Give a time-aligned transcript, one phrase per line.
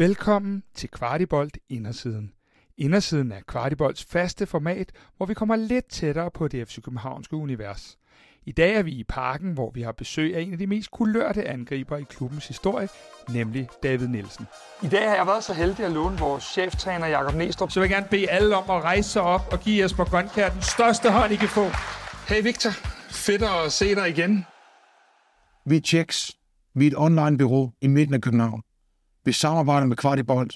[0.00, 2.32] Velkommen til Kvartibolt Indersiden.
[2.78, 7.98] Indersiden er Kvartibolts faste format, hvor vi kommer lidt tættere på det FC Københavnske univers.
[8.46, 10.90] I dag er vi i parken, hvor vi har besøg af en af de mest
[10.90, 12.88] kulørte angriber i klubbens historie,
[13.28, 14.46] nemlig David Nielsen.
[14.82, 17.88] I dag har jeg været så heldig at låne vores cheftræner Jakob Næstrup, så vil
[17.88, 21.10] jeg gerne bede alle om at rejse sig op og give Jesper Grønkær den største
[21.10, 21.66] hånd, I kan få.
[22.28, 22.70] Hey Victor,
[23.10, 24.46] fedt at se dig igen.
[25.66, 26.32] Vi er Checks.
[26.74, 28.62] Vi er et online-bureau i midten af København.
[29.24, 30.54] Vi samarbejder med Kvartibolt,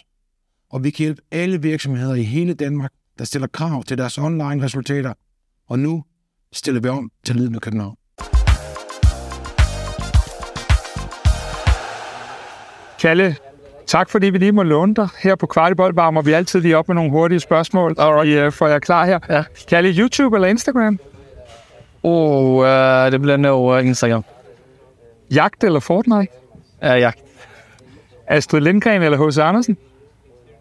[0.71, 5.13] og vi kan hjælpe alle virksomheder i hele Danmark, der stiller krav til deres online-resultater.
[5.69, 6.05] Og nu
[6.53, 7.97] stiller vi om til af København.
[13.01, 13.37] Kalle,
[13.87, 15.09] tak fordi vi lige må låne dig.
[15.23, 17.95] Her på Kvartibolt varmer vi altid lige op med nogle hurtige spørgsmål.
[17.99, 19.19] Og I uh, får jeg klar her.
[19.31, 19.45] Ja.
[19.69, 20.99] Kalle, YouTube eller Instagram?
[22.03, 24.25] Oh, uh, det bliver nog uh, Instagram.
[25.31, 26.33] Jagt eller Fortnite?
[26.83, 27.24] Uh, jagt.
[28.27, 29.39] Astrid Lindgren eller H.C.
[29.39, 29.77] Andersen?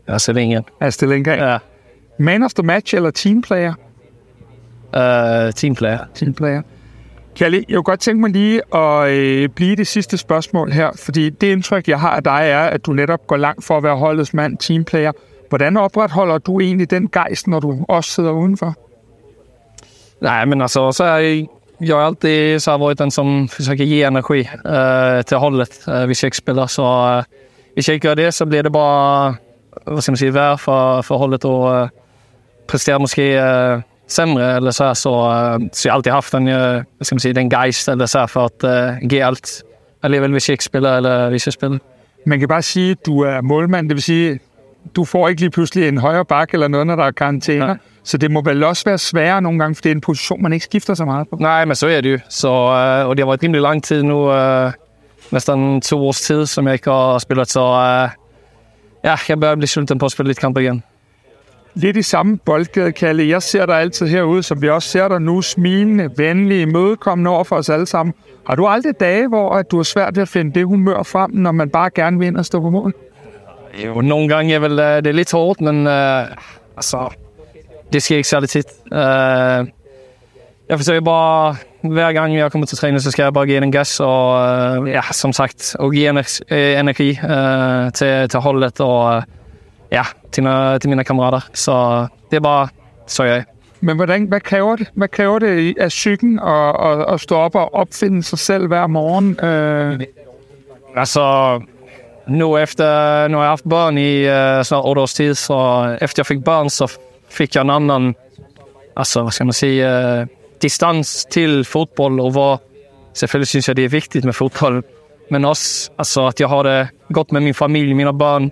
[0.07, 0.63] Jeg ser ingen.
[0.79, 1.39] Astrid Lindgren.
[1.39, 1.57] Ja.
[2.19, 3.73] Man of the match eller teamplayer?
[4.93, 5.99] Uh, teamplayer.
[6.15, 6.61] Teamplayer.
[7.35, 11.29] Kalle, jeg kunne godt tænke mig lige at øh, blive det sidste spørgsmål her, fordi
[11.29, 13.95] det indtryk, jeg har af dig, er, at du netop går langt for at være
[13.95, 15.11] holdets mand, teamplayer.
[15.49, 18.75] Hvordan opretholder du egentlig den gejst, når du også sidder udenfor?
[20.21, 21.47] Nej, men alltså så är jag,
[21.79, 26.07] jag har alltid så här varit den som försöker ge energi uh, till hållet uh,
[26.07, 26.67] vid köksspelare.
[26.67, 26.83] Så
[27.17, 27.23] uh,
[27.73, 29.35] hvis jag inte gör det så blir det bara,
[29.85, 31.89] vad ska man säga, värre för, för hållet och uh,
[32.67, 34.95] presterar måske uh, sämre eller så.
[34.95, 37.87] Så, uh, så jag har alltid haft den, uh, vad ska man säga, den geist
[37.87, 39.63] eller så för att uh, ge allt.
[40.03, 41.79] Alligevel hvis jeg ikke spiller, eller hvis jeg spiller.
[42.25, 44.39] Man kan bare sige, at du er målmand, det vil sige,
[44.95, 47.65] du får ikke lige pludselig en højre bak eller noget, når der er karantæner.
[47.67, 47.77] Nej.
[48.03, 50.53] Så det må vel også være sværere nogle gange, for det er en position, man
[50.53, 51.37] ikke skifter så meget på.
[51.39, 52.19] Nej, men så er det jo.
[52.29, 54.71] Så, øh, og det har været rimelig lang tid nu, øh,
[55.33, 57.49] næsten to års tid, som jeg ikke har spillet.
[57.49, 58.09] Så øh,
[59.03, 60.83] ja, jeg bør blive sulten på at spille lidt kamp igen.
[61.73, 63.27] Lidt i samme boldgade, Kalle.
[63.27, 67.43] Jeg ser dig altid herude, som vi også ser dig nu, smilende, venlig, imødekommende over
[67.43, 68.13] for os alle sammen.
[68.47, 71.31] Har du aldrig dage, hvor at du er svært ved at finde det humør frem,
[71.31, 72.93] når man bare gerne vil ind og stå på mål?
[73.85, 76.25] Jo, nogle gange er vel, øh, det er lidt hårdt, men øh,
[76.75, 77.13] altså,
[77.93, 78.65] det sker ikke særlig tit.
[78.93, 78.99] Øh,
[80.69, 83.71] jeg forsøger bare, hver gang jeg kommer til træning, så skal jeg bare give den
[83.71, 89.15] gas, og øh, ja, som sagt, og give øh, energi øh, til, til holdet og
[89.15, 89.21] øh,
[89.91, 90.43] ja, til,
[90.81, 91.49] til mine kammerater.
[91.53, 92.67] Så det er bare,
[93.07, 93.43] så jeg.
[93.81, 94.87] Men hvordan, hvad kræver det?
[94.93, 98.67] Hvad kræver det i- af psyken at, at, at stå op og opfinde sig selv
[98.67, 99.39] hver morgen?
[99.45, 99.99] Øh,
[100.95, 101.59] Altså,
[102.27, 106.19] nu efter, nu har jeg haft børn i uh, snart otte års tid, så efter
[106.21, 106.97] jeg fik børn, så
[107.29, 108.15] fik jeg en anden,
[108.97, 109.85] altså, hvad skal man sige,
[110.21, 110.27] uh,
[110.63, 112.61] distans til fodbold, og hvor
[113.13, 114.83] selvfølgelig synes jeg, det er vigtigt med fodbold,
[115.31, 118.51] men også, altså, at jeg har det godt med min familie, mine børn,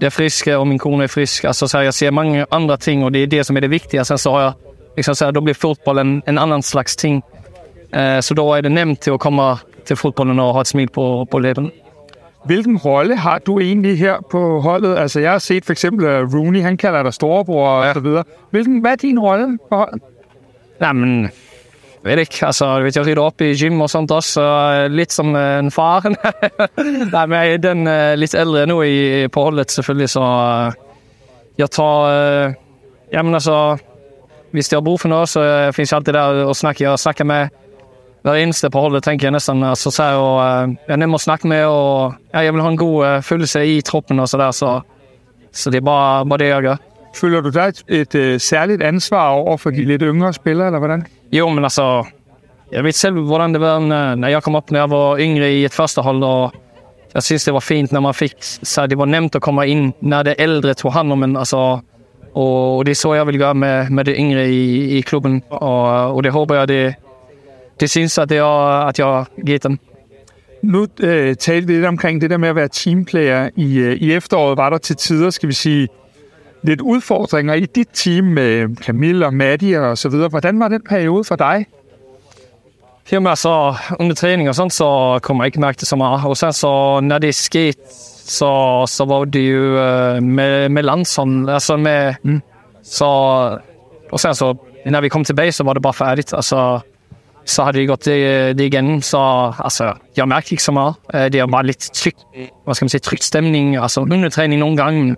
[0.00, 1.44] det er friske, og min kone er frisk.
[1.44, 4.04] Altså, så jeg ser mange andre ting, og det er det, som er det vigtige.
[4.04, 4.52] Sen så har jeg,
[4.96, 7.22] liksom, så här, då blir fotboll en, en annan slags ting.
[7.96, 10.88] Uh, så då är det nemt til at komme til fodbolden og have et smil
[10.88, 11.70] på, på læben.
[12.44, 14.98] hvilken rolle har du egentlig her på holdet?
[14.98, 17.92] Altså, jeg har set for eksempel uh, Rooney, han kalder dig storebror og Ja.
[17.92, 18.24] så videre.
[18.50, 20.02] Hvilken, hvad er din rolle på holdet?
[20.80, 21.22] Nej, men
[22.04, 22.46] jeg ved ikke.
[22.46, 24.32] Altså, jeg vet, jeg rydder op i gym og sånt også.
[24.32, 26.00] så Lidt som en far.
[27.12, 30.20] Nej, men jeg er den eh, øh, lidt ældre nu i, på holdet selvfølgelig, så
[30.20, 30.72] øh,
[31.58, 32.00] jeg tager...
[32.00, 32.54] Øh, eh,
[33.12, 33.76] jamen altså,
[34.52, 36.84] hvis det har brug for noget, så øh, findes jeg altid der og snakke.
[36.84, 37.48] Jeg snakker med
[38.22, 39.62] hver eneste på holdet, tænker jeg næsten.
[39.64, 40.38] Altså, så er jeg, jo,
[40.88, 43.66] jeg er nem at snakke med, og ja, jeg vil have en god øh, følelse
[43.66, 44.80] i troppen og så der, så,
[45.52, 46.76] så det er bare, bare det, jeg gør.
[47.14, 50.78] Føler du dig et, et øh, særligt ansvar over for de lidt yngre spillere, eller
[50.78, 51.06] hvordan?
[51.32, 52.04] Jo, men altså,
[52.72, 53.78] jeg vet selv, hvordan det var,
[54.14, 56.52] når jeg kom op, når jeg var yngre i et første hold, og
[57.14, 59.92] jeg synes, det var fint, når man fik, så det var nemt at komme ind,
[60.00, 61.78] når det ældre tog hand om en, altså,
[62.34, 66.14] og det er så, jeg vil gøre med, med det yngre i, i klubben, og,
[66.14, 66.94] og det håber jeg, det,
[67.80, 69.78] det synes, at, det er, at jeg har givet dem.
[70.62, 73.50] Nu øh, talte vi lidt omkring det der med at være teamplayer.
[73.56, 75.88] I, øh, I efteråret var der til tider, skal vi sige,
[76.62, 80.28] lidt udfordringer i dit team med Camille og Matti og så videre.
[80.28, 81.66] Hvordan var den periode for dig?
[83.12, 86.24] Jamen altså, under træning og sådan, så kommer jeg ikke mærke det så meget.
[86.24, 87.78] Og sen så, når det skete,
[88.24, 92.42] så, så var det jo øh, med, med landsholdet, altså med, mm.
[92.82, 93.04] så,
[94.12, 94.54] og sen så,
[94.86, 96.80] når vi kom tilbage, så var det bare færdigt, altså,
[97.44, 100.94] så har det gått det, det igen, så altså, jeg mærkte ikke så meget.
[101.14, 102.18] Øh, Det er bare lidt trygt,
[102.64, 105.16] hvad skal man sige, trygt stemning, altså under træning nogle gange,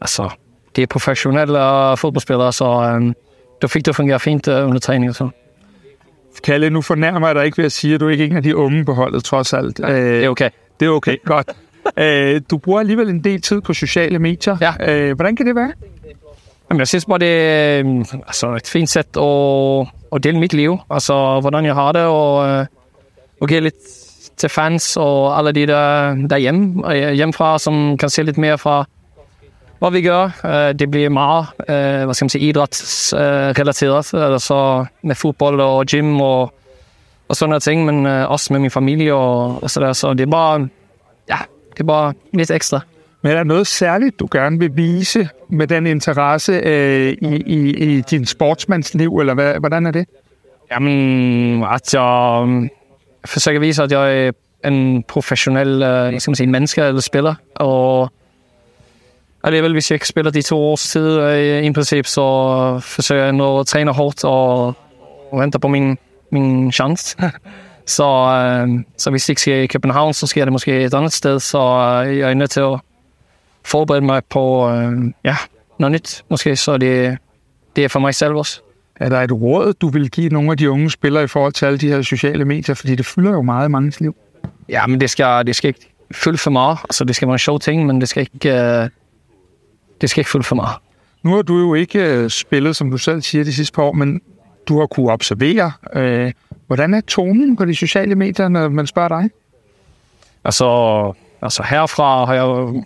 [0.00, 0.28] altså,
[0.76, 1.58] det er professionelle
[1.96, 3.12] fodboldspillere, så øh,
[3.62, 5.32] det fik det fungere fint øh, under træning og sådan.
[6.44, 8.42] Kalle, nu fornærmer jeg dig ikke ved at sige, at du ikke er en af
[8.42, 9.80] de unge på holdet, trods alt.
[9.84, 10.50] Øh, Det er okay.
[10.80, 11.48] det er okay, godt.
[11.96, 14.56] Øh, du bruger alligevel en del tid på sociale medier.
[14.60, 14.92] Ja.
[14.94, 15.72] Øh, hvordan kan det være?
[16.70, 20.52] Jamen, jeg synes bare, det er øh, altså, et fint sæt at, at dele mit
[20.52, 20.78] liv.
[20.90, 22.66] Altså, hvordan jeg har det, og, øh,
[23.40, 23.74] og give lidt
[24.36, 28.84] til fans og alle de der derhjemme, og hjemmefra, som kan se lidt mere fra,
[29.80, 30.30] hvad vi gør.
[30.44, 36.20] Øh, Det bliver meget, øh, hvad skal man sige, idrætsrelateret, altså med fodbold og gym
[36.20, 36.52] og,
[37.28, 39.92] og sådan noget ting, men øh, også med min familie og, og så der.
[39.92, 40.68] Så det er bare,
[41.28, 41.38] ja,
[41.72, 42.80] det er bare lidt ekstra.
[43.22, 47.70] Men er der noget særligt, du gerne vil vise med den interesse øh, i, i,
[47.96, 50.08] i din sportsmandsliv, eller hvad, hvordan er det?
[50.72, 52.70] Jamen, at jeg um,
[53.24, 54.32] forsøger at vise, at jeg er
[54.64, 57.34] en professionel uh, skal man sige, menneske eller spiller.
[57.54, 58.12] Og
[59.44, 62.20] alligevel, hvis jeg ikke spiller de to års tid uh, i princip, så
[62.82, 64.74] forsøger jeg at træne hårdt og,
[65.32, 65.98] venter på min,
[66.32, 67.16] min chance.
[67.96, 71.12] så, uh, så hvis det ikke sker i København, så sker det måske et andet
[71.12, 71.40] sted.
[71.40, 72.80] Så uh, jeg er nødt til at
[73.64, 74.92] forberede mig på uh,
[75.24, 75.36] ja,
[75.78, 76.56] noget nyt, måske.
[76.56, 77.18] Så det,
[77.76, 78.60] det er for mig selv også.
[78.96, 81.66] Er der et råd, du vil give nogle af de unge spillere i forhold til
[81.66, 82.74] alle de her sociale medier?
[82.74, 84.16] Fordi det fylder jo meget i manges liv.
[84.68, 86.78] Ja, men det skal, det skal ikke fylde for meget.
[86.84, 88.88] Altså, det skal være en sjov ting, men det skal ikke, uh,
[90.00, 90.76] det skal ikke fylde for meget.
[91.22, 93.92] Nu har du jo ikke uh, spillet, som du selv siger, de sidste par år,
[93.92, 94.20] men
[94.68, 95.72] du har kunne observere.
[95.96, 96.32] Uh,
[96.66, 99.30] hvordan er tonen på de sociale medier, når man spørger dig?
[100.44, 100.66] Altså,
[101.42, 102.82] altså herfra har jeg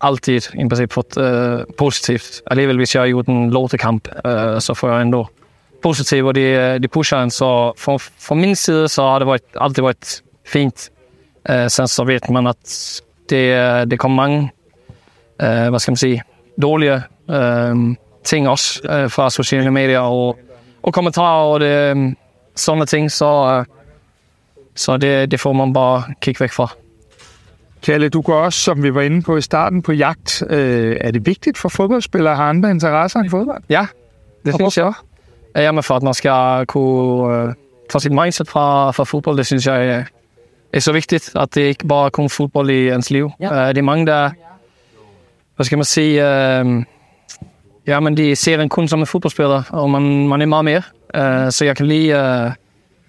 [0.00, 2.42] altid i princip fått uh, positivt.
[2.50, 5.26] Alligevel, hvis jeg har gjort en lortekamp, uh, så får jeg ändå
[5.82, 7.30] positivt, og de, de pusher en.
[7.30, 10.90] Så fra, fra min side så har det varit, alltid varit fint.
[11.50, 12.76] Uh, sen så vet man at
[13.30, 14.50] det, det kommer mange,
[15.42, 16.22] uh, hvad skal man sige,
[16.62, 17.94] dårlige uh,
[18.24, 20.38] ting også uh, fra sociale medier og,
[20.82, 22.16] og kommentarer og det, um,
[22.56, 23.64] sådan ting, så, uh,
[24.74, 26.72] så det, det får man bare kigge væk fra.
[27.82, 30.42] Kalle, du går også, som vi var inde på i starten, på jagt.
[30.50, 33.62] Øh, er det vigtigt for fodboldspillere at have andre interesser i fodbold?
[33.68, 33.86] Ja,
[34.44, 34.92] det synes jeg.
[35.56, 37.52] Jamen for at man skal kunne uh,
[37.90, 40.04] tage sit mindset fra, fra fodbold, det synes jeg er,
[40.72, 43.30] er så vigtigt, at det ikke bare er kun fodbold i ens liv.
[43.40, 43.62] Ja.
[43.62, 44.30] Uh, det er mange, der,
[45.58, 46.82] hvad skal man sige, uh,
[47.86, 50.82] ja, men de ser en kun som en fodboldspiller, og man, man er meget mere.
[51.18, 52.52] Uh, så jeg kan lide, uh,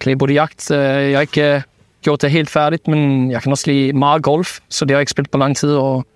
[0.00, 0.70] kan lide både jagt.
[0.70, 1.62] Uh, jeg har ikke uh,
[2.02, 5.02] gjort det helt færdigt, men jeg kan også lide meget golf, så det har jeg
[5.02, 6.06] ikke spillet på lang tid, og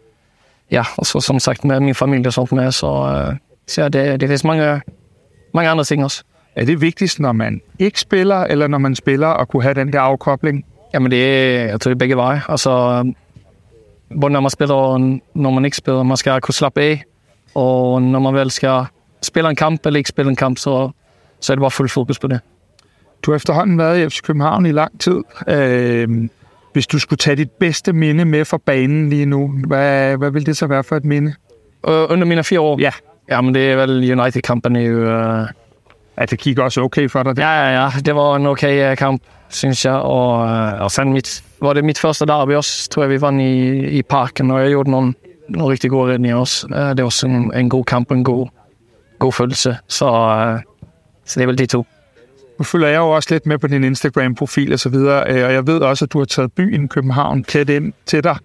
[0.71, 3.89] ja, og så som sagt med min familie og sådan med, så, uh, så ja,
[3.89, 4.81] det, det findes mange,
[5.55, 6.23] mange andre ting også.
[6.57, 9.93] Er det vigtigst, når man ikke spiller, eller når man spiller, at kunne have den
[9.93, 10.65] der afkobling?
[10.95, 12.43] Jamen, det er, jeg tror, det er begge veje.
[12.49, 13.05] Altså,
[14.21, 15.01] både når man spiller og
[15.35, 16.03] når man ikke spiller.
[16.03, 17.05] Man skal kunne slappe af,
[17.55, 18.85] og når man vel skal
[19.23, 20.91] spille en kamp eller ikke spille en kamp, så,
[21.41, 22.41] så er det bare fuld fokus på det.
[23.23, 25.23] Du har efterhånden været i FC København i lang tid.
[25.49, 26.29] Øh,
[26.73, 30.47] hvis du skulle tage dit bedste minde med fra banen lige nu, hvad, hvad vil
[30.47, 31.35] det så være for et minde?
[31.89, 32.81] Uh, under mine fire år?
[32.81, 32.91] Ja.
[33.31, 34.91] Jamen, det er vel United-kampen i...
[34.91, 35.47] Uh...
[36.17, 37.37] At det gik også okay for dig?
[37.37, 37.43] Det.
[37.43, 37.91] Ja, ja, ja.
[38.05, 39.93] Det var en okay uh, kamp, synes jeg.
[39.93, 43.43] Og, uh, og sen mit, var det mit første derby også, tror jeg, vi vandt
[43.43, 45.15] i, i parken, og jeg gjorde nogle,
[45.49, 46.67] nogle rigtig gode redninger også.
[46.71, 48.49] Uh, det var også en, en god kamp, en god,
[49.19, 49.77] god følelse.
[49.89, 50.61] Så, uh,
[51.25, 51.87] så det er vel de to.
[52.59, 55.67] Nu følger jeg jo også lidt med på din Instagram-profil og så videre, og jeg
[55.67, 58.37] ved også, at du har taget byen København tæt ind til dig.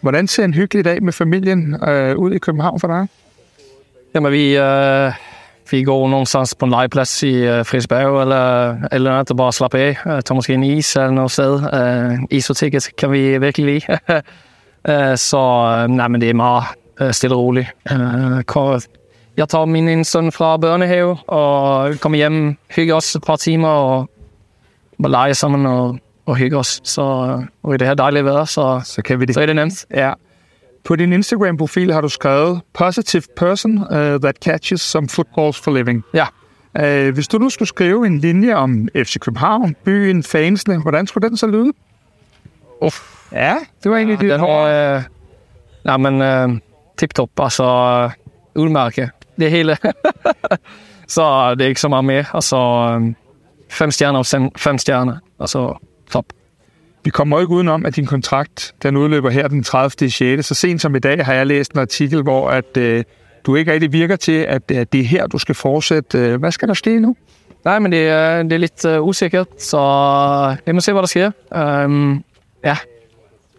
[0.00, 1.76] Hvordan ser en hyggelig dag med familien
[2.16, 3.06] ud i København for dig?
[4.14, 5.12] Jamen, vi, uh,
[5.70, 9.78] vi går någonstans på en legeplads i uh, Frisberg eller, eller andet og bare slappe
[9.78, 9.96] af.
[10.06, 11.62] Uh, tager måske en is eller noget sted.
[12.30, 15.16] Is og ticket kan vi virkelig lide.
[15.30, 15.40] så
[15.88, 16.64] nej, men det er meget
[17.10, 17.68] stille og roligt.
[19.36, 24.10] Jeg tager min søn fra børnehave og kommer hjem, hygger os et par timer og
[25.02, 26.80] bare leger sammen og, og hygger os.
[26.84, 27.02] Så
[27.62, 29.34] og i det her dejlige vejr, så, så, kan vi det.
[29.34, 29.86] så er det nemt.
[29.90, 30.12] Ja.
[30.84, 36.04] På din Instagram-profil har du skrevet Positive person uh, that catches some footballs for living.
[36.14, 36.26] Ja.
[36.78, 41.28] Uh, hvis du nu skulle skrive en linje om FC København, byen, fansene, hvordan skulle
[41.28, 41.72] den så lyde?
[42.82, 43.00] Uff.
[43.32, 45.02] Ja, det var egentlig ja, dit den uh,
[45.84, 46.58] nej, men uh,
[46.98, 47.30] tip-top.
[47.38, 47.64] Altså,
[48.04, 49.10] uh, udmærket.
[49.38, 49.76] Det hele.
[51.14, 52.24] så det er ikke så meget mere.
[52.34, 52.56] Altså,
[53.70, 55.16] fem stjerner og fem stjerner.
[55.40, 55.78] Altså,
[56.10, 56.24] top.
[57.04, 60.10] Vi kommer ikke udenom, at din kontrakt den udløber her den 30.
[60.10, 60.46] 6.
[60.46, 63.04] Så sent som i dag har jeg læst en artikel, hvor at, øh,
[63.46, 66.36] du ikke rigtig virker til, at, at det er her, du skal fortsætte.
[66.36, 67.16] Hvad skal der ske nu?
[67.64, 69.78] Nej, men det er, det er lidt uh, usikkert, så
[70.66, 71.30] jeg må se, hvad der sker.
[71.84, 72.24] Um,
[72.64, 72.76] ja,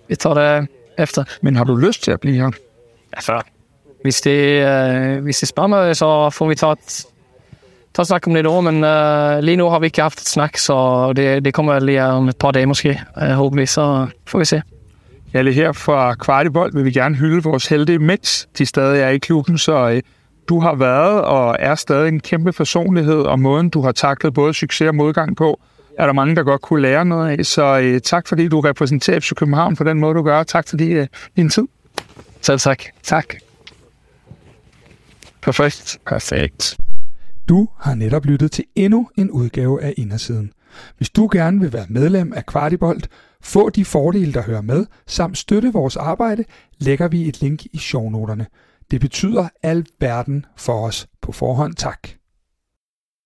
[0.08, 1.24] vi tager det efter.
[1.42, 2.52] Men har du lyst til at blive her?
[3.14, 3.42] Altså,
[4.02, 4.66] hvis det,
[5.18, 7.06] uh, hvis det spørger mig, så får vi tage et,
[7.96, 10.22] tage et snak om det et år, men uh, lige nu har vi ikke haft
[10.22, 13.66] et snak, så det, det kommer lige om et par dage måske, uh, håber vi,
[13.66, 14.62] så får vi se.
[15.34, 19.18] Alle her fra Kvartibold vil vi gerne hylde vores helte, mens de stadig er i
[19.18, 20.02] klubben, så øh,
[20.50, 24.54] du har været og er stadig en kæmpe personlighed, og måden du har taklet både
[24.54, 25.60] succes og modgang på,
[26.00, 27.46] er der mange, der godt kunne lære noget af.
[27.46, 30.44] Så øh, tak fordi du repræsenterer FC København på den måde, du gør.
[30.44, 31.64] Tak for øh, din tid.
[32.42, 32.84] Selv tak.
[33.04, 33.26] Tak.
[35.42, 35.98] Perfekt.
[36.06, 36.78] Perfekt.
[37.50, 40.52] Du har netop lyttet til endnu en udgave af Indersiden.
[40.98, 43.10] Hvis du gerne vil være medlem af Kvartibolt,
[43.42, 46.44] få de fordele, der hører med, samt støtte vores arbejde,
[46.78, 48.46] lægger vi et link i shownoterne.
[48.92, 51.76] Det betyder al verden for os på forhånd.
[51.76, 52.10] Tak.